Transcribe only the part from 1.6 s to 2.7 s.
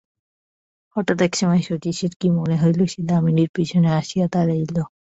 শচীশের কী মনে